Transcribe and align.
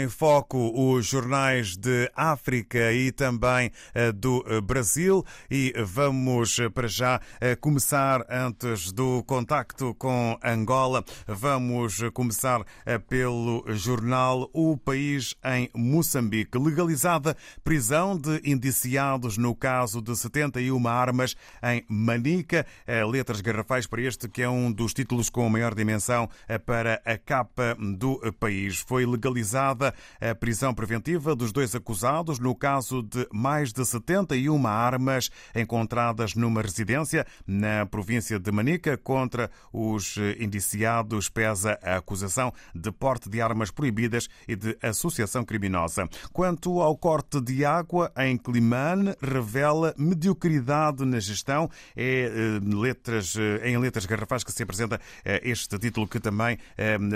Em 0.00 0.08
foco 0.08 0.70
os 0.74 1.06
jornais 1.06 1.76
de 1.76 2.08
África 2.14 2.92
e 2.92 3.10
também 3.10 3.72
do 4.14 4.44
Brasil 4.62 5.24
e 5.50 5.72
vamos 5.84 6.56
para 6.72 6.86
já 6.86 7.20
começar 7.60 8.24
antes 8.30 8.92
do 8.92 9.24
contacto 9.24 9.94
com 9.94 10.38
Angola. 10.44 11.04
Vamos 11.26 12.00
começar 12.12 12.64
pelo 13.08 13.64
jornal 13.68 14.48
O 14.52 14.76
País 14.76 15.34
em 15.44 15.68
Moçambique. 15.74 16.58
Legalizada 16.58 17.36
prisão 17.64 18.16
de 18.16 18.40
indiciados 18.44 19.36
no 19.36 19.54
caso 19.54 20.00
de 20.00 20.14
71 20.16 20.86
armas 20.86 21.34
em 21.62 21.84
Manica. 21.88 22.64
Letras 23.10 23.40
garrafais 23.40 23.86
para 23.86 24.02
este 24.02 24.28
que 24.28 24.42
é 24.42 24.48
um 24.48 24.70
dos 24.70 24.94
títulos 24.94 25.28
com 25.28 25.48
maior 25.48 25.74
dimensão 25.74 26.28
para 26.64 27.02
a 27.04 27.18
capa 27.18 27.76
do 27.96 28.20
país. 28.38 28.78
Foi 28.86 29.04
legalizada 29.04 29.87
a 30.20 30.34
prisão 30.34 30.74
preventiva 30.74 31.34
dos 31.34 31.52
dois 31.52 31.74
acusados 31.74 32.38
no 32.38 32.54
caso 32.54 33.02
de 33.02 33.26
mais 33.32 33.72
de 33.72 33.84
71 33.84 34.66
armas 34.66 35.30
encontradas 35.54 36.34
numa 36.34 36.62
residência 36.62 37.26
na 37.46 37.86
província 37.86 38.38
de 38.38 38.50
Manica. 38.50 38.96
Contra 38.96 39.50
os 39.72 40.16
indiciados 40.38 41.28
pesa 41.28 41.78
a 41.82 41.96
acusação 41.96 42.52
de 42.74 42.90
porte 42.90 43.28
de 43.28 43.40
armas 43.40 43.70
proibidas 43.70 44.28
e 44.46 44.56
de 44.56 44.76
associação 44.82 45.44
criminosa. 45.44 46.08
Quanto 46.32 46.80
ao 46.80 46.96
corte 46.96 47.40
de 47.40 47.64
água 47.64 48.12
em 48.16 48.36
Climane, 48.36 49.14
revela 49.20 49.94
mediocridade 49.96 51.04
na 51.04 51.20
gestão. 51.20 51.70
É 51.96 52.30
letras, 52.62 53.34
em 53.62 53.76
letras 53.78 54.06
garrafais 54.06 54.44
que 54.44 54.52
se 54.52 54.62
apresenta 54.62 55.00
este 55.42 55.78
título 55.78 56.06
que 56.06 56.20
também 56.20 56.58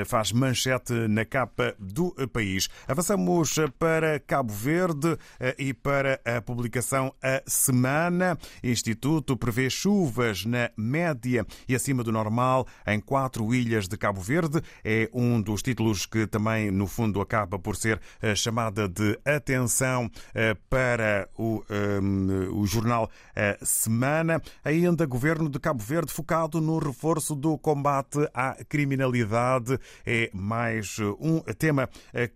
faz 0.07 0.33
manchete 0.33 0.93
na 1.09 1.25
capa 1.25 1.75
do 1.79 2.15
país. 2.33 2.62
Avançamos 2.87 3.57
para 3.79 4.19
Cabo 4.21 4.53
Verde 4.53 5.17
eh, 5.41 5.55
e 5.59 5.75
para 5.75 6.21
a 6.25 6.41
publicação 6.41 7.15
A 7.23 7.43
Semana. 7.47 8.39
Instituto 8.63 9.37
prevê 9.37 9.69
chuvas 9.71 10.45
na 10.45 10.71
média 10.77 11.47
e 11.69 11.75
acima 11.75 12.03
do 12.03 12.13
normal 12.13 12.67
em 12.87 13.01
quatro 13.01 13.55
ilhas 13.55 13.89
de 13.89 13.97
Cabo 13.97 14.21
Verde. 14.21 14.61
É 14.85 15.09
um 15.13 15.41
dos 15.41 15.63
títulos 15.63 16.07
que 16.07 16.27
também, 16.27 16.71
no 16.71 16.87
fundo, 16.87 17.21
acaba 17.21 17.59
por 17.59 17.77
ser 17.77 18.01
eh, 18.21 18.35
chamada 18.35 18.89
de 18.89 19.19
atenção 19.25 20.11
eh, 20.35 20.57
para 20.69 21.29
o, 21.37 21.63
um, 22.01 22.61
o 22.61 22.67
jornal 22.67 23.11
A 23.35 23.65
Semana. 23.65 24.41
Ainda 24.65 25.07
governo 25.07 25.49
de 25.49 25.59
Cabo 25.59 25.83
Verde 25.83 26.13
focado 26.13 26.61
no 26.61 26.79
reforço 26.79 27.35
do 27.35 27.57
combate 27.59 28.19
à 28.35 28.57
criminalidade. 28.69 29.79
É 30.05 30.31
mais 30.33 30.99
um 31.21 31.41
tema 31.59 31.89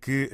que 0.07 0.29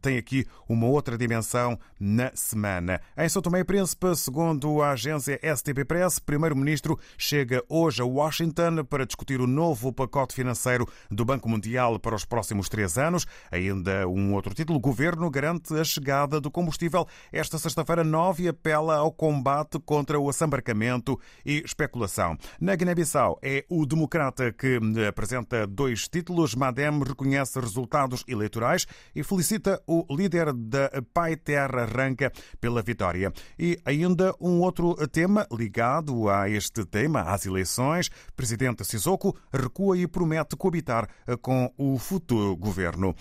tem 0.00 0.18
aqui 0.18 0.46
uma 0.68 0.86
outra 0.86 1.18
dimensão 1.18 1.76
na 1.98 2.30
semana. 2.32 3.00
Em 3.18 3.28
São 3.28 3.42
Tomé 3.42 3.58
e 3.58 3.64
Príncipe, 3.64 4.14
segundo 4.14 4.80
a 4.80 4.92
agência 4.92 5.40
STP 5.42 5.84
Press, 5.84 6.20
primeiro-ministro 6.20 6.96
chega 7.18 7.60
hoje 7.68 8.00
a 8.00 8.04
Washington 8.04 8.84
para 8.84 9.04
discutir 9.04 9.40
o 9.40 9.46
novo 9.48 9.92
pacote 9.92 10.32
financeiro 10.32 10.86
do 11.10 11.24
Banco 11.24 11.48
Mundial 11.48 11.98
para 11.98 12.14
os 12.14 12.24
próximos 12.24 12.68
três 12.68 12.96
anos. 12.96 13.26
Ainda 13.50 14.06
um 14.06 14.32
outro 14.32 14.54
título: 14.54 14.78
o 14.78 14.80
governo 14.80 15.28
garante 15.28 15.74
a 15.74 15.82
chegada 15.82 16.40
do 16.40 16.48
combustível 16.48 17.04
esta 17.32 17.58
sexta-feira 17.58 18.04
nove 18.04 18.44
e 18.44 18.48
apela 18.48 18.94
ao 18.98 19.10
combate 19.10 19.80
contra 19.80 20.20
o 20.20 20.28
assambarcamento 20.28 21.18
e 21.44 21.64
especulação. 21.64 22.38
Na 22.60 22.76
Guiné-Bissau 22.76 23.40
é 23.42 23.64
o 23.68 23.84
democrata 23.84 24.52
que 24.52 24.78
apresenta 25.08 25.66
dois 25.66 26.06
títulos. 26.06 26.54
Madem 26.54 27.02
reconhece 27.02 27.58
resultados 27.58 28.22
eleitorais 28.28 28.86
e 29.16 29.24
felicita 29.24 29.82
o 29.86 30.04
líder 30.10 30.52
da 30.52 30.90
Pai 31.14 31.36
Terra 31.36 31.86
Ranca 31.86 32.30
pela 32.60 32.82
vitória. 32.82 33.32
E 33.58 33.80
ainda 33.84 34.34
um 34.38 34.60
outro 34.60 34.94
tema 35.08 35.46
ligado 35.50 36.28
a 36.28 36.50
este 36.50 36.84
tema, 36.84 37.22
às 37.22 37.46
eleições. 37.46 38.10
Presidente 38.36 38.84
Sissoko 38.84 39.34
recua 39.50 39.96
e 39.96 40.06
promete 40.06 40.54
coabitar 40.54 41.08
com 41.40 41.72
o 41.78 41.98
futuro 41.98 42.54
governo. 42.54 43.14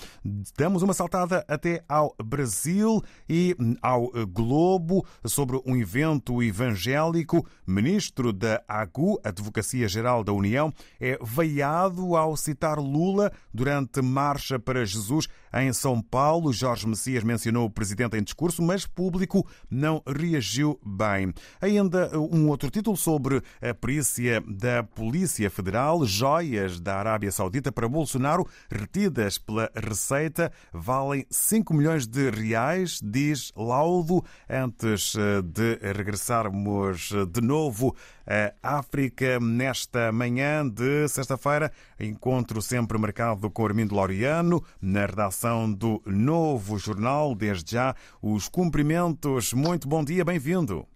Damos 0.57 0.81
uma 0.81 0.94
saltada 0.94 1.45
até 1.47 1.81
ao 1.88 2.13
Brasil 2.22 3.01
e 3.29 3.55
ao 3.81 4.11
Globo 4.28 5.05
sobre 5.23 5.61
um 5.66 5.78
evento 5.78 6.44
evangélico. 6.44 7.47
Ministro 7.66 8.34
da 8.34 8.61
AGU, 8.67 9.17
Advocacia 9.23 9.88
Geral 9.88 10.25
da 10.25 10.34
União, 10.34 10.73
é 11.00 11.17
veiado 11.23 12.17
ao 12.17 12.35
citar 12.35 12.79
Lula 12.79 13.31
durante 13.53 14.01
Marcha 14.01 14.59
para 14.59 14.85
Jesus 14.85 15.28
em 15.53 15.72
São 15.72 15.84
Paulo. 16.01 16.51
Jorge 16.51 16.88
Messias 16.88 17.23
mencionou 17.23 17.66
o 17.66 17.69
presidente 17.69 18.18
em 18.18 18.23
discurso, 18.23 18.62
mas 18.63 18.85
público 18.85 19.46
não 19.69 20.01
reagiu 20.07 20.79
bem. 20.84 21.31
Ainda 21.62 22.18
um 22.18 22.50
outro 22.50 22.72
título 22.72 22.97
sobre 22.97 23.41
a 23.62 23.73
perícia 23.73 24.41
da 24.47 24.81
Polícia 24.84 25.50
Federal. 25.50 26.06
Joias 26.06 26.79
da 26.79 26.97
Arábia 26.97 27.31
Saudita 27.31 27.72
para 27.72 27.88
Bolsonaro, 27.88 28.47
retidas 28.69 29.38
pela 29.38 29.69
Receita, 29.75 30.51
valem 30.73 31.25
5 31.29 31.73
milhões 31.73 32.07
de 32.07 32.29
reais, 32.31 33.00
diz 33.03 33.52
laudo. 33.56 34.23
Antes 34.50 35.16
eh, 35.16 35.41
de 35.44 35.78
regressarmos 35.94 37.12
de 37.31 37.41
novo 37.41 37.96
à 38.28 38.79
África 38.79 39.40
nesta 39.40 40.12
manhã 40.12 40.67
de 40.67 41.07
sexta-feira, 41.07 41.72
encontro 42.00 42.62
sempre 42.62 42.97
marcado 42.97 43.50
com 43.52 43.66
Armindo 43.66 43.96
Laureano 43.96 44.63
na 44.81 45.06
redação 45.06 45.72
do 45.75 46.02
novo 46.06 46.78
jornal. 46.80 47.36
Desde 47.36 47.74
já, 47.74 47.96
os 48.22 48.47
cumprimentos. 48.50 49.53
Muito 49.53 49.88
bom 49.88 50.03
dia, 50.03 50.24
bem-vindo. 50.24 50.88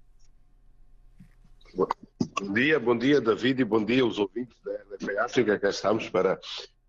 Bom 1.76 2.54
dia, 2.54 2.80
bom 2.80 2.98
dia, 2.98 3.22
David, 3.22 3.62
e 3.62 3.66
bom 3.66 3.84
dia 3.84 4.02
aos 4.02 4.18
ouvintes 4.18 4.58
da 4.64 4.72
RDP 4.72 5.20
África. 5.20 5.60
Cá 5.60 5.70
estamos 5.70 6.10
para 6.10 6.40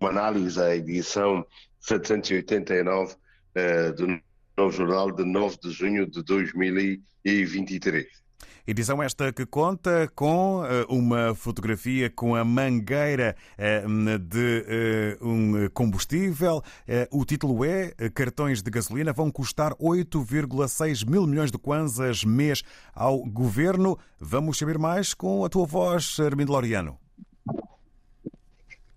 uma 0.01 0.11
análise 0.11 0.61
à 0.61 0.75
edição 0.75 1.45
789 1.81 3.15
eh, 3.55 3.93
do 3.93 4.07
novo 4.57 4.71
jornal 4.71 5.11
de 5.11 5.25
9 5.25 5.59
de 5.63 5.71
junho 5.71 6.07
de 6.09 6.23
2023. 6.23 8.07
Edição 8.71 9.03
esta 9.03 9.33
que 9.33 9.45
conta 9.45 10.07
com 10.15 10.65
eh, 10.65 10.87
uma 10.89 11.35
fotografia 11.35 12.09
com 12.09 12.37
a 12.37 12.45
mangueira 12.45 13.35
eh, 13.59 13.83
de 14.21 14.65
eh, 14.69 15.19
um 15.21 15.69
combustível. 15.71 16.63
O 17.11 17.25
título 17.25 17.65
é 17.65 17.93
Cartões 18.15 18.63
de 18.63 18.71
gasolina 18.71 19.13
vão 19.13 19.29
custar 19.29 19.75
8,6 19.75 21.05
mil 21.05 21.27
milhões 21.27 21.51
de 21.51 21.59
kwanzas 21.59 22.23
mês 22.23 22.63
ao 22.95 23.19
governo. 23.25 23.99
Vamos 24.21 24.57
saber 24.57 24.79
mais 24.79 25.15
com 25.15 25.45
a 25.45 25.49
tua 25.49 25.67
voz, 25.67 26.21
Armindo 26.21 26.53
Laureano. 26.53 26.97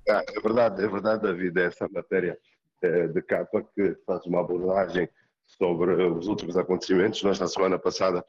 Ah, 0.07 0.23
é 0.29 0.40
verdade, 0.40 0.84
é 0.84 0.88
verdade, 0.88 1.23
David, 1.23 1.59
é 1.59 1.66
essa 1.66 1.88
matéria 1.91 2.38
de 2.79 3.22
capa 3.23 3.66
que 3.73 3.97
faz 4.05 4.23
uma 4.28 4.41
abordagem 4.41 5.09
sobre 5.47 5.94
os 6.05 6.28
últimos 6.28 6.57
acontecimentos. 6.57 7.23
Nós, 7.23 7.40
na 7.40 7.47
semana 7.47 7.79
passada, 7.79 8.23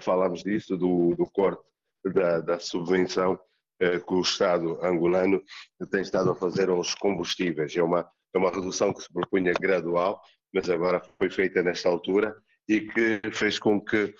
falámos 0.00 0.42
disso, 0.42 0.76
do, 0.76 1.14
do 1.14 1.26
corte 1.30 1.62
da, 2.04 2.40
da 2.40 2.58
subvenção 2.58 3.38
eh, 3.80 3.98
que 3.98 4.14
o 4.14 4.20
Estado 4.20 4.78
angolano 4.84 5.42
tem 5.90 6.00
estado 6.00 6.30
a 6.30 6.36
fazer 6.36 6.68
aos 6.68 6.94
combustíveis. 6.94 7.76
É 7.76 7.82
uma, 7.82 8.08
é 8.34 8.38
uma 8.38 8.50
redução 8.50 8.92
que 8.92 9.02
se 9.02 9.12
propunha 9.12 9.52
gradual, 9.52 10.20
mas 10.52 10.70
agora 10.70 11.02
foi 11.18 11.30
feita 11.30 11.62
nesta 11.62 11.88
altura 11.88 12.36
e 12.68 12.80
que 12.80 13.20
fez 13.32 13.58
com 13.58 13.80
que 13.80 14.14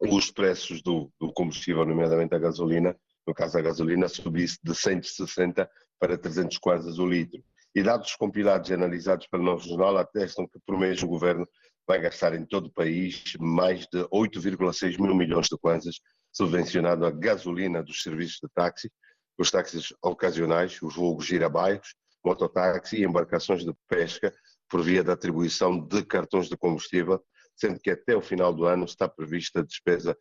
os 0.00 0.30
preços 0.30 0.82
do, 0.82 1.10
do 1.20 1.32
combustível, 1.32 1.84
nomeadamente 1.84 2.34
a 2.34 2.38
gasolina, 2.38 2.96
no 3.26 3.34
caso 3.34 3.54
da 3.54 3.62
gasolina, 3.62 4.08
subisse 4.08 4.58
de 4.62 4.74
160 4.74 5.68
para 5.98 6.18
300 6.18 6.58
quase 6.58 7.00
o 7.00 7.06
litro. 7.06 7.42
E 7.74 7.82
dados 7.82 8.14
compilados 8.16 8.70
e 8.70 8.74
analisados 8.74 9.26
pelo 9.26 9.42
novo 9.42 9.62
jornal 9.62 9.98
atestam 9.98 10.46
que 10.46 10.58
por 10.66 10.78
mês 10.78 11.02
o 11.02 11.06
governo 11.06 11.46
vai 11.86 12.00
gastar 12.00 12.34
em 12.34 12.44
todo 12.44 12.66
o 12.66 12.72
país 12.72 13.34
mais 13.38 13.86
de 13.86 14.02
8,6 14.08 15.00
mil 15.00 15.14
milhões 15.14 15.46
de 15.46 15.56
kwanzas 15.56 16.00
subvencionado 16.32 17.06
a 17.06 17.10
gasolina 17.10 17.82
dos 17.82 18.02
serviços 18.02 18.38
de 18.42 18.48
táxi, 18.54 18.92
os 19.38 19.50
táxis 19.50 19.92
ocasionais, 20.02 20.80
os 20.82 20.94
voos 20.96 21.24
girabaios, 21.24 21.94
mototáxi 22.24 22.96
e 22.96 23.04
embarcações 23.04 23.64
de 23.64 23.72
pesca 23.88 24.34
por 24.68 24.82
via 24.82 25.02
da 25.02 25.12
atribuição 25.12 25.78
de 25.78 26.04
cartões 26.04 26.48
de 26.48 26.56
combustível, 26.56 27.22
sendo 27.54 27.78
que 27.80 27.90
até 27.90 28.16
o 28.16 28.20
final 28.20 28.52
do 28.52 28.66
ano 28.66 28.84
está 28.84 29.08
prevista 29.08 29.60
a 29.60 29.62
despesa 29.62 30.16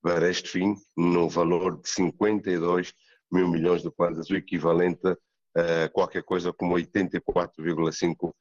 para 0.00 0.30
este 0.30 0.48
fim 0.48 0.74
no 0.96 1.28
valor 1.28 1.80
de 1.80 1.88
52 1.88 2.94
mil 3.30 3.48
milhões 3.48 3.82
de 3.82 3.90
kwanzas, 3.90 4.30
o 4.30 4.36
equivalente 4.36 5.16
a 5.54 5.88
qualquer 5.88 6.22
coisa 6.22 6.52
como 6.52 6.74
84,5 6.76 8.28
uh, 8.28 8.34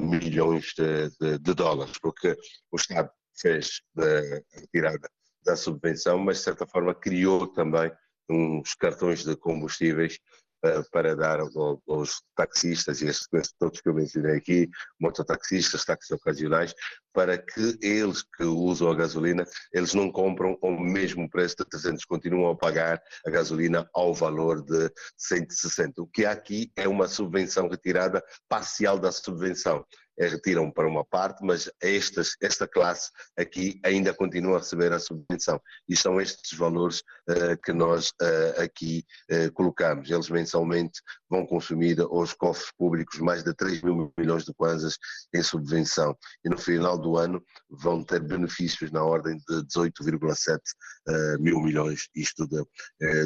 milhões 0.00 0.72
de, 0.76 1.10
de, 1.20 1.38
de, 1.38 1.54
dólares, 1.54 1.98
porque 2.00 2.36
o 2.70 2.76
Estado 2.76 3.10
fez 3.36 3.82
a 3.98 4.58
retirada 4.60 5.08
da 5.44 5.56
subvenção, 5.56 6.18
mas 6.18 6.38
de 6.38 6.44
certa 6.44 6.66
forma 6.66 6.94
criou 6.94 7.46
também 7.46 7.92
uns 8.28 8.74
cartões 8.74 9.24
de 9.24 9.36
combustíveis 9.36 10.18
para 10.90 11.14
dar 11.14 11.40
aos 11.40 12.22
taxistas 12.36 13.00
e 13.00 13.06
estes 13.06 13.28
todos 13.58 13.80
que 13.80 13.88
eu 13.88 13.94
mencionei 13.94 14.36
aqui, 14.36 14.68
mototaxistas, 14.98 15.84
táxis 15.84 16.10
ocasionais, 16.10 16.74
para 17.12 17.38
que 17.38 17.78
eles 17.80 18.22
que 18.22 18.44
usam 18.44 18.90
a 18.90 18.94
gasolina, 18.94 19.44
eles 19.72 19.94
não 19.94 20.10
compram 20.10 20.58
ao 20.60 20.72
mesmo 20.72 21.30
preço 21.30 21.56
de 21.58 21.64
300, 21.66 22.04
continuam 22.04 22.50
a 22.50 22.56
pagar 22.56 23.00
a 23.26 23.30
gasolina 23.30 23.88
ao 23.94 24.12
valor 24.12 24.62
de 24.62 24.90
160. 25.16 26.02
O 26.02 26.06
que 26.06 26.24
há 26.24 26.32
aqui 26.32 26.72
é 26.76 26.88
uma 26.88 27.06
subvenção 27.06 27.68
retirada 27.68 28.22
parcial 28.48 28.98
da 28.98 29.12
subvenção 29.12 29.84
retiram 30.18 30.70
para 30.70 30.88
uma 30.88 31.04
parte, 31.04 31.44
mas 31.44 31.70
estas, 31.80 32.36
esta 32.40 32.66
classe 32.66 33.10
aqui 33.36 33.80
ainda 33.84 34.14
continua 34.14 34.56
a 34.56 34.58
receber 34.60 34.92
a 34.92 34.98
subvenção. 34.98 35.60
E 35.88 35.96
são 35.96 36.20
estes 36.20 36.56
valores 36.56 37.00
uh, 37.28 37.60
que 37.64 37.72
nós 37.72 38.08
uh, 38.22 38.62
aqui 38.62 39.04
uh, 39.30 39.52
colocamos. 39.52 40.10
Eles 40.10 40.30
mensalmente 40.30 41.00
vão 41.34 41.46
consumir 41.46 42.00
aos 42.00 42.32
cofres 42.32 42.70
públicos 42.78 43.18
mais 43.18 43.42
de 43.42 43.52
3 43.52 43.82
mil 43.82 44.12
milhões 44.16 44.44
de 44.44 44.54
kwanzas 44.54 44.96
em 45.34 45.42
subvenção. 45.42 46.16
E 46.44 46.48
no 46.48 46.56
final 46.56 46.96
do 46.96 47.16
ano 47.16 47.42
vão 47.68 48.04
ter 48.04 48.20
benefícios 48.20 48.92
na 48.92 49.02
ordem 49.02 49.36
de 49.48 49.66
18,7 49.66 50.60
mil 51.40 51.60
milhões, 51.60 52.08
isto 52.14 52.46
de, 52.46 52.62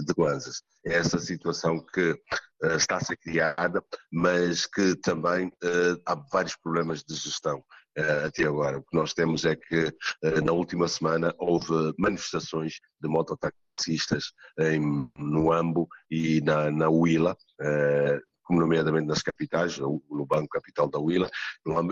de 0.02 0.14
kwanzas. 0.14 0.62
É 0.87 0.94
essa 0.94 1.19
situação 1.19 1.84
que 1.93 2.12
uh, 2.12 2.76
está 2.76 2.96
a 2.96 3.05
ser 3.05 3.16
criada, 3.19 3.82
mas 4.10 4.64
que 4.66 4.96
também 4.96 5.49
uh, 5.49 6.00
há 6.06 6.14
vários 6.32 6.56
problemas 6.56 7.02
de 7.02 7.14
gestão 7.14 7.58
uh, 7.99 8.26
até 8.26 8.44
agora. 8.44 8.78
O 8.78 8.82
que 8.82 8.96
nós 8.96 9.12
temos 9.12 9.44
é 9.44 9.55
que 9.55 9.93
na 10.43 10.52
última 10.52 10.88
semana 10.88 11.34
houve 11.38 11.94
manifestações 11.99 12.81
de 13.00 13.08
mototaxistas 13.78 14.32
em, 14.58 15.08
no 15.16 15.52
Ambo 15.52 15.88
e 16.10 16.40
na, 16.40 16.70
na 16.70 16.88
Huila, 16.88 17.36
como 18.48 18.60
nomeadamente 18.60 19.06
nas 19.06 19.20
capitais, 19.20 19.78
no 19.78 20.26
Banco 20.26 20.48
Capital 20.48 20.88
da 20.88 20.98
Huila, 20.98 21.28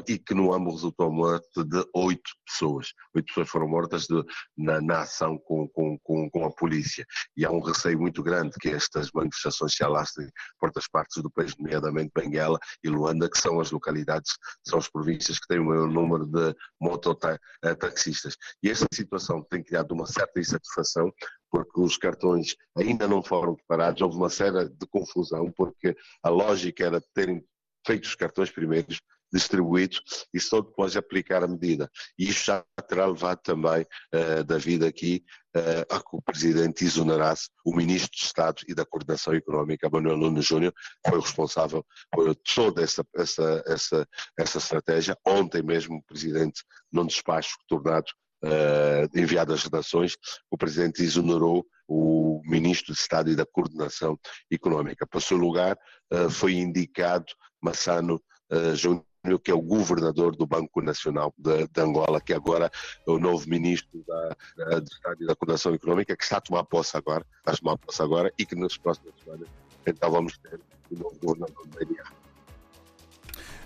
e 0.09 0.19
que 0.19 0.33
no 0.33 0.55
AMBO 0.55 0.71
resultou 0.71 1.09
a 1.09 1.11
morte 1.11 1.63
de 1.63 1.85
oito 1.95 2.31
pessoas. 2.47 2.95
Oito 3.15 3.27
pessoas 3.27 3.51
foram 3.51 3.69
mortas 3.69 4.07
de, 4.07 4.25
na, 4.57 4.81
na, 4.81 5.01
ação 5.01 5.37
com, 5.37 5.69
com, 5.69 5.99
com, 5.99 6.31
com, 6.31 6.47
a 6.47 6.51
polícia. 6.51 7.05
E 7.37 7.45
há 7.45 7.51
um 7.51 7.61
receio 7.61 8.01
muito 8.01 8.23
grande 8.23 8.57
que 8.59 8.71
estas 8.71 9.11
manifestações 9.13 9.75
se 9.75 9.85
alastrem 9.85 10.31
por 10.59 10.69
outras 10.69 10.89
partes 10.89 11.23
do 11.23 11.31
país, 11.31 11.55
nomeadamente 11.59 12.11
Benguela 12.15 12.59
e 12.83 12.89
Luanda, 12.89 13.29
que 13.29 13.39
são 13.39 13.61
as 13.61 13.71
localidades, 13.71 14.33
são 14.67 14.79
as 14.79 14.89
províncias 14.89 15.39
que 15.39 15.49
têm 15.49 15.59
o 15.59 15.67
maior 15.67 15.89
número 15.89 16.25
de 16.25 16.57
mototaxistas. 16.81 18.35
E 18.63 18.71
esta 18.71 18.87
situação 18.95 19.43
tem 19.51 19.63
criado 19.63 19.93
uma 19.93 20.07
certa 20.07 20.41
insatisfação 20.41 21.13
porque 21.57 21.81
os 21.81 21.97
cartões 21.97 22.55
ainda 22.77 23.09
não 23.09 23.23
foram 23.23 23.55
preparados, 23.55 24.03
houve 24.03 24.15
uma 24.15 24.29
série 24.29 24.69
de 24.69 24.87
confusão, 24.91 25.51
porque 25.51 25.97
a 26.23 26.29
lógica 26.29 26.85
era 26.85 27.01
terem 27.15 27.43
feito 27.87 28.05
os 28.05 28.15
cartões 28.15 28.51
primeiros, 28.51 29.01
distribuídos 29.33 30.03
e 30.35 30.39
só 30.39 30.61
depois 30.61 30.97
aplicar 30.97 31.43
a 31.43 31.49
medida. 31.49 31.91
E 32.19 32.29
isto 32.29 32.45
já 32.47 32.65
terá 32.87 33.07
levado 33.07 33.41
também, 33.43 33.87
uh, 34.15 34.45
David, 34.45 34.85
aqui 34.85 35.25
uh, 35.57 35.95
a 35.95 35.99
que 35.99 36.15
o 36.17 36.21
Presidente 36.21 36.85
exonerasse 36.85 37.49
o 37.65 37.75
Ministro 37.75 38.11
de 38.19 38.27
Estado 38.27 38.63
e 38.69 38.75
da 38.75 38.85
Coordenação 38.85 39.35
Económica, 39.35 39.89
Manuel 39.89 40.19
Nunes 40.19 40.45
Júnior, 40.45 40.75
que 41.03 41.11
foi 41.11 41.21
responsável 41.21 41.85
por 42.13 42.37
toda 42.37 42.83
essa, 42.83 43.03
essa, 43.17 43.65
essa, 43.67 44.09
essa 44.39 44.59
estratégia. 44.59 45.17
Ontem 45.27 45.63
mesmo 45.63 45.97
o 45.97 46.03
Presidente, 46.03 46.63
num 46.93 47.07
despacho 47.07 47.57
tornado 47.67 48.13
uh, 48.45 49.19
enviado 49.19 49.53
às 49.53 49.63
redações, 49.63 50.17
o 50.51 50.57
Presidente 50.57 51.03
exonerou 51.03 51.67
o 51.89 52.43
Ministro 52.45 52.93
de 52.93 53.01
Estado 53.01 53.31
e 53.31 53.37
da 53.37 53.47
Coordenação 53.47 54.19
Económica. 54.51 55.07
Para 55.07 55.19
o 55.19 55.23
seu 55.23 55.37
lugar, 55.37 55.77
uh, 56.13 56.31
foi 56.31 56.55
indicado 56.55 57.27
Massano 57.61 58.21
uh, 58.53 58.75
Júnior, 58.75 59.05
que 59.43 59.51
é 59.51 59.55
o 59.55 59.63
governador 59.63 60.37
do 60.37 60.47
Banco 60.47 60.81
Nacional 60.81 61.35
de, 61.37 61.67
de, 61.67 61.81
Angola, 61.81 62.21
que 62.21 62.33
agora 62.33 62.71
é 63.07 63.11
o 63.11 63.19
novo 63.19 63.49
ministro 63.49 64.05
da, 64.07 64.79
do 64.79 64.87
Estado 64.87 65.23
e 65.23 65.27
da 65.27 65.35
Coordenação 65.35 65.75
Económica, 65.75 66.17
que 66.17 66.23
está 66.23 66.37
a 66.37 66.41
tomar 66.41 66.65
posse 66.65 66.97
agora, 66.97 67.27
está 67.39 67.53
a 67.53 67.57
tomar 67.57 67.79
posse 67.79 68.03
agora 68.03 68.33
e 68.39 68.47
que 68.47 68.55
nas 68.55 68.77
próximas 68.77 69.15
semanas 69.23 69.49
então 69.85 70.11
vamos 70.11 70.39
ter 70.39 70.61
o 70.91 70.99
novo 70.99 71.17
governador 71.21 71.67
da 71.69 71.83
IDA 71.83 72.26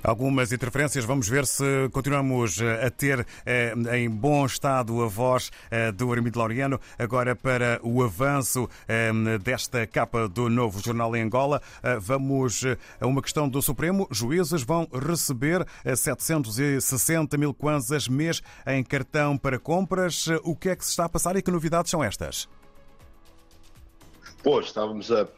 algumas 0.02 0.52
interferências. 0.52 1.05
Vamos 1.05 1.29
ver 1.29 1.47
se 1.47 1.64
continuamos 1.93 2.61
eh, 2.61 2.87
a 2.87 2.91
ter 2.91 3.26
eh, 3.44 3.75
em 3.97 4.11
bom 4.11 4.44
estado 4.47 5.02
a 5.02 5.06
voz 5.06 5.50
eh, 5.70 5.93
do 5.93 6.12
Armido 6.12 6.38
Laureano. 6.38 6.81
Agora 6.99 7.35
para 7.37 7.81
o 7.82 8.02
avanço 8.02 8.69
desta 9.43 9.87
capa 9.87 10.29
do 10.29 10.49
novo 10.49 10.81
jornal 10.81 11.14
em 11.17 11.23
Angola, 11.23 11.61
vamos 12.00 12.64
a 13.00 13.06
uma 13.06 13.23
questão 13.23 13.49
do 13.49 13.61
Supremo. 13.62 14.06
Juízes 14.11 14.62
vão 14.62 14.88
receber 14.93 15.67
760 15.94 17.37
mil 17.37 17.55
kwanzas 17.55 18.08
mês 18.08 18.43
em 18.67 18.82
cartão 18.82 19.37
para 19.37 19.58
compras. 19.58 20.26
O 20.43 20.55
que 20.55 20.70
é 20.70 20.76
que 20.76 20.85
se 20.85 20.91
está 20.91 21.05
a 21.05 21.08
passar 21.08 21.37
e 21.37 21.43
que 21.43 21.50
novidades 21.50 21.91
são 21.91 22.02
estas? 22.02 22.49
Pois, 24.43 24.67
estávamos 24.67 25.11
a, 25.11 25.29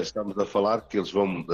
estamos 0.00 0.38
a 0.38 0.46
falar 0.46 0.82
que 0.82 0.98
eles 0.98 1.10
vão 1.10 1.44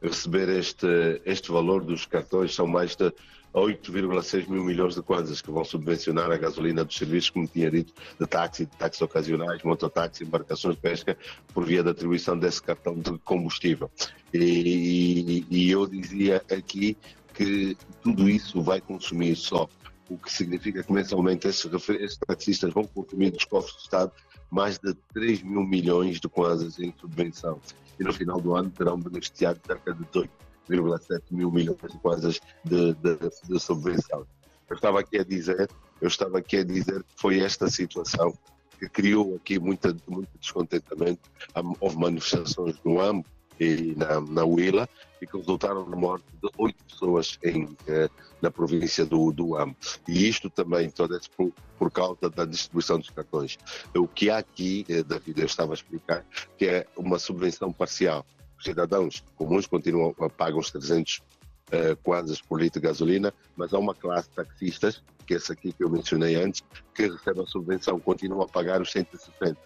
receber 0.00 0.48
este, 0.48 1.20
este 1.24 1.50
valor 1.50 1.84
dos 1.84 2.06
cartões, 2.06 2.54
são 2.54 2.66
mais 2.66 2.94
de 2.96 3.12
8,6 3.56 4.48
mil 4.48 4.62
milhões 4.62 4.94
de 4.94 5.02
kwanzas 5.02 5.40
que 5.40 5.50
vão 5.50 5.64
subvencionar 5.64 6.30
a 6.30 6.36
gasolina 6.36 6.84
dos 6.84 6.96
serviços, 6.96 7.30
como 7.30 7.46
tinha 7.46 7.70
dito, 7.70 7.94
de 8.20 8.26
táxi, 8.26 8.66
de 8.66 8.76
táxis 8.76 9.00
ocasionais, 9.00 9.62
mototáxi, 9.62 10.24
embarcações 10.24 10.74
de 10.76 10.82
pesca, 10.82 11.16
por 11.54 11.64
via 11.64 11.82
da 11.82 11.92
atribuição 11.92 12.38
desse 12.38 12.62
cartão 12.62 12.94
de 12.98 13.18
combustível. 13.20 13.90
E, 14.32 14.38
e, 14.38 15.46
e 15.48 15.70
eu 15.70 15.86
dizia 15.86 16.44
aqui 16.50 16.96
que 17.32 17.76
tudo 18.02 18.28
isso 18.28 18.60
vai 18.60 18.80
consumir 18.80 19.36
só, 19.36 19.66
o 20.08 20.18
que 20.18 20.30
significa 20.30 20.82
que 20.82 20.92
mensalmente 20.92 21.48
esses, 21.48 21.64
esses 21.88 22.18
taxistas 22.18 22.72
vão 22.72 22.84
consumir 22.84 23.30
dos 23.30 23.44
cofres 23.44 23.74
do 23.74 23.80
Estado 23.80 24.12
mais 24.50 24.78
de 24.78 24.94
3 25.12 25.42
mil 25.42 25.64
milhões 25.64 26.20
de 26.20 26.28
kwanzas 26.28 26.78
em 26.78 26.94
subvenção 27.00 27.58
e 27.98 28.04
no 28.04 28.12
final 28.12 28.40
do 28.40 28.54
ano 28.54 28.70
terão 28.70 28.98
beneficiado 28.98 29.60
cerca 29.66 29.92
de 29.92 30.04
18,7 30.04 31.22
mil 31.30 31.50
milhões 31.50 31.78
de 31.78 31.98
kwanzas 31.98 32.40
de, 32.64 32.94
de, 32.94 33.16
de 33.48 33.60
subvenção. 33.60 34.26
Eu 34.68 34.74
estava 34.74 35.00
aqui 35.00 35.18
a 35.18 35.24
dizer, 35.24 35.70
eu 36.00 36.08
estava 36.08 36.38
aqui 36.38 36.58
a 36.58 36.64
dizer 36.64 37.02
que 37.02 37.12
foi 37.16 37.40
esta 37.40 37.68
situação 37.68 38.36
que 38.78 38.88
criou 38.88 39.36
aqui 39.36 39.58
muita, 39.58 39.96
muito 40.06 40.28
descontentamento. 40.38 41.30
Houve 41.80 41.96
manifestações 41.96 42.76
no 42.84 43.00
AMBO 43.00 43.26
e 43.58 43.94
na, 43.96 44.20
na 44.20 44.44
Huila 44.44 44.88
e 45.20 45.26
que 45.26 45.36
resultaram 45.36 45.88
na 45.88 45.96
morte 45.96 46.24
de 46.42 46.50
oito 46.58 46.84
pessoas 46.84 47.38
em, 47.42 47.76
eh, 47.86 48.08
na 48.40 48.50
província 48.50 49.04
do, 49.04 49.32
do 49.32 49.56
AM. 49.56 49.74
E 50.06 50.28
isto 50.28 50.50
também, 50.50 50.90
todo 50.90 51.16
esse 51.16 51.28
por, 51.30 51.52
por 51.78 51.90
causa 51.90 52.28
da 52.28 52.44
distribuição 52.44 52.98
dos 52.98 53.10
cartões. 53.10 53.56
O 53.94 54.06
que 54.06 54.28
há 54.30 54.38
aqui, 54.38 54.84
eh, 54.88 55.02
David, 55.02 55.40
eu 55.40 55.46
estava 55.46 55.72
a 55.72 55.74
explicar, 55.74 56.24
que 56.58 56.66
é 56.66 56.86
uma 56.96 57.18
subvenção 57.18 57.72
parcial. 57.72 58.26
Os 58.58 58.64
cidadãos 58.64 59.22
comuns 59.36 59.66
continuam 59.66 60.14
a 60.20 60.28
pagar 60.28 60.58
os 60.58 60.70
300 60.70 61.22
eh, 61.72 61.96
quadros 62.02 62.40
por 62.40 62.60
litro 62.60 62.80
de 62.80 62.86
gasolina, 62.86 63.32
mas 63.56 63.72
há 63.72 63.78
uma 63.78 63.94
classe 63.94 64.28
de 64.28 64.36
taxistas, 64.36 65.02
que 65.26 65.34
é 65.34 65.36
essa 65.36 65.52
aqui 65.52 65.72
que 65.72 65.82
eu 65.82 65.90
mencionei 65.90 66.36
antes, 66.36 66.62
que 66.94 67.08
recebe 67.08 67.40
a 67.40 67.46
subvenção, 67.46 67.98
continua 67.98 68.44
a 68.44 68.48
pagar 68.48 68.80
os 68.80 68.92
160 68.92 69.56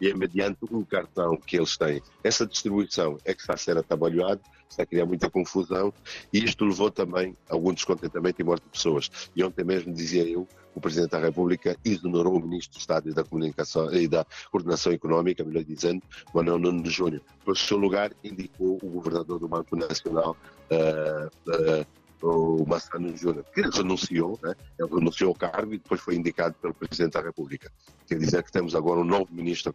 e 0.00 0.08
é 0.08 0.14
mediante 0.14 0.58
um 0.70 0.82
cartão 0.84 1.36
que 1.36 1.56
eles 1.56 1.76
têm. 1.76 2.02
Essa 2.22 2.46
distribuição 2.46 3.18
é 3.24 3.34
que 3.34 3.40
está 3.40 3.54
a 3.54 3.56
ser 3.56 3.76
atabalhoada, 3.76 4.40
está 4.68 4.82
a 4.82 4.86
criar 4.86 5.06
muita 5.06 5.30
confusão 5.30 5.92
e 6.32 6.44
isto 6.44 6.64
levou 6.64 6.90
também 6.90 7.36
a 7.48 7.54
algum 7.54 7.72
descontentamento 7.72 8.40
e 8.40 8.44
morte 8.44 8.64
de 8.64 8.70
pessoas. 8.70 9.10
E 9.34 9.42
ontem 9.42 9.64
mesmo 9.64 9.92
dizia 9.92 10.28
eu, 10.28 10.46
o 10.74 10.80
Presidente 10.80 11.10
da 11.10 11.18
República 11.18 11.76
exonerou 11.84 12.36
o 12.36 12.40
Ministro 12.40 12.78
do 12.78 12.80
Estado 12.80 13.10
e 13.10 13.12
da 13.12 13.24
Comunicação 13.24 13.92
e 13.92 14.06
da 14.06 14.24
Coordenação 14.50 14.92
Económica, 14.92 15.42
melhor 15.42 15.64
dizendo, 15.64 16.02
Manuel 16.32 16.58
Nuno 16.58 16.88
Júnior. 16.88 17.22
Por 17.44 17.56
seu 17.56 17.76
lugar, 17.76 18.12
indicou 18.22 18.78
o 18.80 18.88
Governador 18.88 19.40
do 19.40 19.48
Banco 19.48 19.74
Nacional, 19.74 20.36
uh, 20.70 21.26
uh, 21.50 21.86
o 22.22 22.64
Massano 22.66 23.16
Júnior, 23.16 23.44
que 23.54 23.62
renunciou, 23.62 24.38
né? 24.42 24.54
ele 24.78 24.88
renunciou 24.88 25.30
ao 25.30 25.34
cargo 25.34 25.74
e 25.74 25.78
depois 25.78 26.00
foi 26.00 26.16
indicado 26.16 26.54
pelo 26.60 26.74
Presidente 26.74 27.12
da 27.12 27.22
República. 27.22 27.70
Quer 28.06 28.18
dizer 28.18 28.42
que 28.42 28.52
temos 28.52 28.74
agora 28.74 29.00
um 29.00 29.04
novo 29.04 29.28
Ministro 29.30 29.74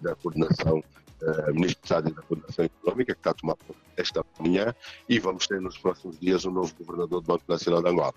da 0.00 0.14
Coordenação, 0.16 0.78
uh, 0.78 1.54
Ministro 1.54 1.80
de 1.80 1.86
Estado 1.86 2.08
e 2.08 2.12
da 2.12 2.22
Coordenação 2.22 2.64
Económica, 2.64 3.14
que 3.14 3.20
está 3.20 3.30
a 3.30 3.34
tomar 3.34 3.56
esta 3.96 4.24
manhã, 4.40 4.74
e 5.08 5.18
vamos 5.18 5.46
ter 5.46 5.60
nos 5.60 5.78
próximos 5.78 6.18
dias 6.18 6.44
um 6.44 6.50
novo 6.50 6.74
Governador 6.78 7.20
do 7.20 7.26
Banco 7.26 7.44
Nacional 7.48 7.82
de 7.82 7.88
Angola. 7.88 8.14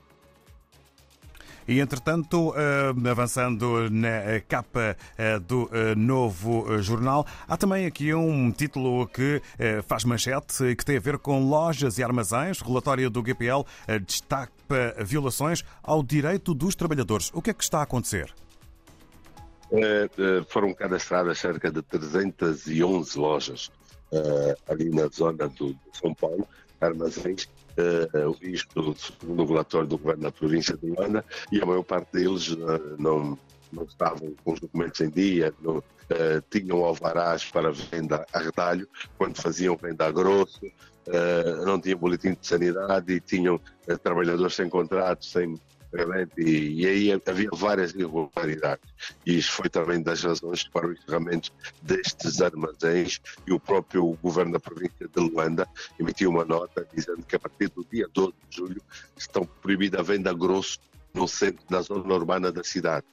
E, 1.70 1.80
entretanto, 1.80 2.52
eh, 2.58 3.10
avançando 3.12 3.92
na 3.92 4.08
eh, 4.08 4.40
capa 4.40 4.98
eh, 5.16 5.38
do 5.38 5.70
novo 5.96 6.82
jornal, 6.82 7.28
há 7.48 7.56
também 7.56 7.86
aqui 7.86 8.12
um 8.12 8.52
título 8.52 9.08
que 9.08 9.40
faz 9.86 10.04
manchete 10.04 10.64
e 10.64 10.76
que 10.76 10.84
tem 10.84 10.98
a 10.98 11.00
ver 11.00 11.20
com 11.20 11.48
lojas 11.48 12.00
e 12.00 12.04
armazéns. 12.04 12.60
Relatório 12.60 13.08
do 13.08 13.22
GPL 13.24 13.64
destaca 14.04 14.52
violações 15.06 15.64
ao 15.84 16.02
direito 16.02 16.56
dos 16.56 16.74
trabalhadores. 16.74 17.30
O 17.36 17.42
que 17.42 17.52
é 17.52 17.54
que 17.54 17.64
está 17.64 17.80
a 17.80 17.84
acontecer? 17.84 18.34
foram 20.48 20.74
cadastradas 20.74 21.38
cerca 21.38 21.72
de 21.72 21.84
311 21.84 23.20
lojas 23.20 23.72
ali 24.68 24.90
na 24.90 25.08
zona 25.08 25.48
do, 25.48 25.78
São 25.94 26.16
Paulo, 26.16 26.48
armazéns, 26.82 27.50
uh, 27.78 28.36
isto 28.42 28.96
segundo 28.98 29.44
o 29.44 29.46
relatório 29.46 29.88
do 29.88 29.98
governo 29.98 30.24
da 30.24 30.32
província 30.32 30.78
de 30.78 30.88
Luanda, 30.88 31.24
e 31.52 31.62
a 31.62 31.66
maior 31.66 31.84
parte 31.84 32.12
deles 32.14 32.50
uh, 32.50 32.96
não, 32.98 33.38
não 33.72 33.84
estavam 33.84 34.34
com 34.44 34.54
os 34.54 34.60
documentos 34.60 35.00
em 35.02 35.10
dia, 35.10 35.54
não, 35.62 35.78
uh, 35.78 35.84
tinham 36.50 36.84
alvarás 36.84 37.46
para 37.46 37.72
venda 37.72 38.26
a 38.34 38.40
retalho, 38.40 38.88
quando 39.18 39.42
faziam 39.42 39.76
venda 39.76 40.06
a 40.06 40.12
grosso, 40.12 40.66
uh, 40.66 41.66
não 41.66 41.80
tinham 41.80 42.00
boletim 42.00 42.34
de 42.34 42.46
sanidade 42.48 43.14
e 43.14 43.20
tinham 43.20 43.60
trabalhadores 44.04 44.56
sem 44.56 44.70
contrato, 44.70 45.26
sem 45.26 45.56
e, 46.38 46.82
e 46.82 46.88
aí 46.88 47.22
havia 47.26 47.50
várias 47.52 47.94
irregularidades. 47.94 48.86
E 49.26 49.38
isso 49.38 49.52
foi 49.52 49.70
também 49.70 50.02
das 50.02 50.24
razões 50.24 50.64
para 50.68 50.88
o 50.88 50.94
encerramento 50.94 51.52
destes 51.82 52.42
armazéns 52.42 53.20
e 53.48 53.54
o 53.54 53.60
próprio 53.60 54.18
governo 54.22 54.54
da 54.54 54.60
província 54.60 55.08
de 55.08 55.20
Luanda 55.20 55.68
emitiu 56.00 56.30
uma 56.30 56.46
nota 56.46 56.88
dizendo 56.94 57.24
que 57.24 57.36
a 57.36 57.40
partir 57.40 57.70
do 57.70 57.86
dia 57.92 58.08
12 58.14 58.34
de 58.50 58.58
julho 58.58 58.82
estão 59.18 59.46
proibida 59.62 60.00
a 60.00 60.04
venda 60.04 60.34
grosso 60.34 60.80
no 61.14 61.28
centro, 61.28 61.64
na 61.70 61.82
zona 61.82 62.14
urbana 62.14 62.52
da 62.52 62.64
cidade. 62.64 63.06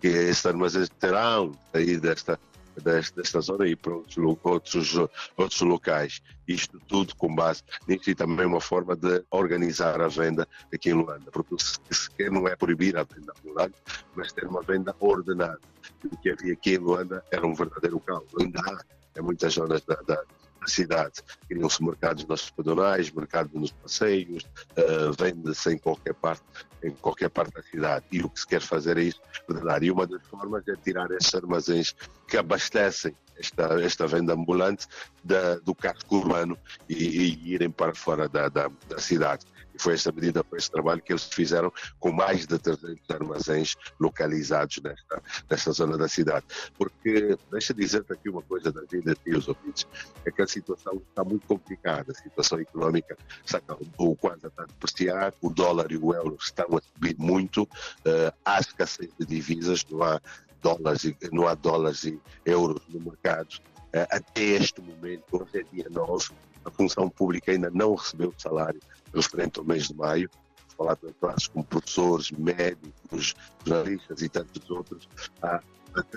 Que 0.00 0.08
estes 0.08 0.46
armazéns 0.46 0.88
terão 0.88 1.52
aí 1.72 1.98
desta 1.98 2.38
desta, 2.82 3.40
zona 3.40 3.66
e 3.66 3.76
para 3.76 3.94
outros, 3.94 4.18
outros, 4.42 4.96
outros 5.36 5.60
locais. 5.60 6.22
Isto 6.46 6.80
tudo 6.86 7.14
com 7.16 7.34
base 7.34 7.62
nisso 7.86 8.10
e 8.10 8.14
também 8.14 8.46
uma 8.46 8.60
forma 8.60 8.96
de 8.96 9.24
organizar 9.30 10.00
a 10.00 10.08
venda 10.08 10.46
aqui 10.72 10.90
em 10.90 10.94
Luanda, 10.94 11.30
porque 11.30 11.54
sequer 11.90 12.30
não 12.30 12.46
é 12.48 12.56
proibir 12.56 12.96
a 12.96 13.04
venda 13.04 13.32
ambulante, 13.38 13.74
mas 14.14 14.32
ter 14.32 14.46
uma 14.46 14.62
venda 14.62 14.94
ordenada. 15.00 15.60
O 16.04 16.16
que 16.16 16.30
havia 16.30 16.52
aqui 16.52 16.74
em 16.74 16.78
Luanda 16.78 17.24
era 17.30 17.46
um 17.46 17.54
verdadeiro 17.54 18.00
caos. 18.00 18.26
Ainda 18.38 18.60
há 18.60 19.18
em 19.18 19.22
muitas 19.22 19.54
zonas 19.54 19.82
da 19.82 19.96
da 20.02 20.24
cidade. 20.68 21.14
Criam-se 21.48 21.82
mercados 21.82 22.24
nos 22.26 22.50
pedonais, 22.50 23.10
mercados 23.10 23.52
nos 23.52 23.70
passeios, 23.70 24.44
uh, 24.76 25.12
vende-se 25.18 25.72
em 25.72 25.78
qualquer 25.78 26.14
parte, 26.14 26.42
em 26.82 26.90
qualquer 26.92 27.30
parte 27.30 27.52
da 27.54 27.62
cidade. 27.62 28.04
E 28.12 28.22
o 28.22 28.28
que 28.28 28.40
se 28.40 28.46
quer 28.46 28.60
fazer 28.60 28.98
é 28.98 29.02
isso, 29.02 29.20
verdade. 29.48 29.86
E 29.86 29.90
uma 29.90 30.06
das 30.06 30.22
formas 30.26 30.66
é 30.68 30.76
tirar 30.76 31.10
esses 31.10 31.34
armazéns 31.34 31.94
que 32.28 32.36
abastecem 32.36 33.14
esta, 33.36 33.82
esta 33.82 34.06
venda 34.06 34.34
ambulante 34.34 34.86
da, 35.24 35.56
do 35.56 35.74
casco 35.74 36.16
urbano 36.16 36.56
e, 36.88 36.94
e, 36.94 37.52
irem 37.54 37.70
para 37.70 37.94
fora 37.94 38.28
da, 38.28 38.48
da, 38.48 38.70
da 38.88 38.98
cidade 38.98 39.46
foi 39.80 39.94
esta 39.94 40.12
medida, 40.12 40.44
foi 40.44 40.58
esse 40.58 40.70
trabalho 40.70 41.00
que 41.02 41.12
eles 41.12 41.24
fizeram 41.24 41.72
com 41.98 42.12
mais 42.12 42.46
de 42.46 42.58
300 42.58 43.10
armazéns 43.10 43.76
localizados 43.98 44.80
nesta, 44.82 45.22
nesta 45.48 45.72
zona 45.72 45.96
da 45.96 46.08
cidade. 46.08 46.44
Porque, 46.76 47.36
deixa 47.50 47.72
dizer-te 47.72 48.12
aqui 48.12 48.28
uma 48.28 48.42
coisa 48.42 48.70
da 48.70 48.82
vida 48.82 49.16
e 49.26 49.34
os 49.34 49.48
ouvintes, 49.48 49.86
é 50.24 50.30
que 50.30 50.42
a 50.42 50.46
situação 50.46 51.00
está 51.08 51.24
muito 51.24 51.46
complicada, 51.46 52.12
a 52.12 52.14
situação 52.14 52.58
económica 52.60 53.16
está 53.44 53.60
o 53.98 54.14
quase 54.16 54.46
a 54.46 54.64
depreciar, 54.64 55.32
o 55.40 55.48
dólar 55.50 55.90
e 55.90 55.96
o 55.96 56.14
euro 56.14 56.36
estão 56.38 56.66
a 56.76 56.80
subir 56.82 57.16
muito, 57.18 57.62
uh, 57.62 58.32
há 58.44 58.60
escassez 58.60 59.10
de 59.18 59.26
divisas, 59.26 59.84
não 59.90 60.02
há 60.02 60.20
dólares, 60.60 61.14
não 61.32 61.48
há 61.48 61.54
dólares 61.54 62.04
e 62.04 62.20
euros 62.44 62.82
no 62.88 63.00
mercado. 63.00 63.56
Uh, 63.94 64.06
até 64.10 64.42
este 64.42 64.80
momento, 64.80 65.24
hoje 65.32 65.60
é 65.60 65.62
dia 65.74 65.86
9, 65.90 66.30
a 66.64 66.70
função 66.70 67.08
pública 67.08 67.52
ainda 67.52 67.70
não 67.70 67.94
recebeu 67.94 68.28
o 68.28 68.40
salário 68.40 68.80
referente 69.14 69.58
ao 69.58 69.64
mês 69.64 69.88
de 69.88 69.94
maio, 69.94 70.30
falar 70.76 70.96
de 70.96 71.12
classes 71.14 71.48
como 71.48 71.64
professores, 71.64 72.30
médicos, 72.30 73.34
jornalistas 73.64 74.22
e 74.22 74.28
tantos 74.28 74.70
outros, 74.70 75.08
há 75.42 75.60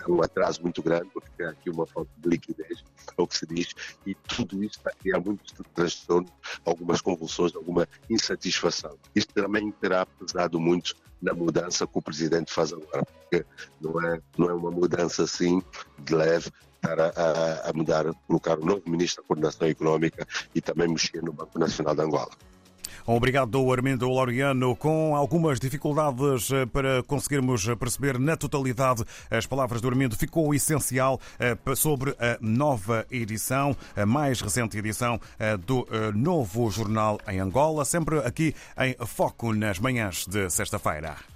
um 0.08 0.22
atraso 0.22 0.62
muito 0.62 0.82
grande, 0.82 1.10
porque 1.14 1.44
há 1.44 1.50
aqui 1.50 1.70
uma 1.70 1.86
falta 1.86 2.12
de 2.18 2.30
liquidez, 2.30 2.84
é 3.18 3.22
o 3.22 3.28
que 3.28 3.38
se 3.38 3.46
diz, 3.46 3.74
e 4.06 4.14
tudo 4.16 4.64
isso 4.64 4.78
está 4.78 4.92
a 4.92 4.94
criar 4.94 5.20
muitos 5.20 5.54
transtornos, 5.74 6.32
algumas 6.64 7.02
convulsões, 7.02 7.56
alguma 7.56 7.88
insatisfação. 8.10 8.98
Isto 9.16 9.34
também 9.34 9.72
terá 9.72 10.06
pesado 10.06 10.60
muito 10.60 10.96
na 11.22 11.34
mudança 11.34 11.88
que 11.88 11.98
o 11.98 12.02
Presidente 12.02 12.54
faz 12.54 12.74
agora, 12.74 13.04
porque 13.06 13.46
não 13.82 14.02
é, 14.02 14.22
não 14.38 14.50
é 14.50 14.54
uma 14.54 14.72
mudança 14.72 15.24
assim 15.24 15.62
de 16.00 16.14
leve, 16.14 16.52
estar 16.84 17.00
a, 17.00 17.70
a, 17.70 17.74
mudar, 17.74 18.06
colocar 18.28 18.60
um 18.60 18.66
novo 18.66 18.84
Ministro 18.86 19.24
da 19.24 19.28
Coordenação 19.28 19.68
Económica 19.68 20.28
e 20.54 20.62
também 20.62 20.90
mexer 20.90 21.24
no 21.24 21.32
Banco 21.32 21.58
Nacional 21.58 21.96
de 21.96 22.02
Angola. 22.02 22.32
Obrigado, 23.06 23.72
Armindo 23.72 24.10
Laureano. 24.10 24.76
Com 24.78 25.14
algumas 25.14 25.60
dificuldades 25.60 26.50
eh, 26.52 26.66
para 26.66 27.04
conseguirmos 27.04 27.66
perceber 27.78 28.18
na 28.18 28.38
totalidade 28.38 29.04
as 29.30 29.46
palavras 29.46 29.82
do 29.82 29.90
Armindo, 29.90 30.16
ficou 30.16 30.54
essencial 30.56 31.20
eh, 31.38 31.58
sobre 31.76 32.12
a 32.12 32.38
nova 32.40 33.06
edição, 33.12 33.76
a 33.94 34.06
mais 34.06 34.40
recente 34.40 34.78
edição 34.78 35.20
eh, 35.38 35.58
do 35.58 35.86
novo 36.16 36.72
jornal 36.72 37.20
em 37.28 37.42
Angola, 37.42 37.84
sempre 37.84 38.20
aqui 38.20 38.56
em 38.78 38.96
foco 39.06 39.54
nas 39.54 39.80
manhãs 39.80 40.26
de 40.26 40.50
sexta-feira. 40.50 41.33